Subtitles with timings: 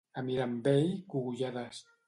[0.21, 1.85] A Mirambell, cogullades.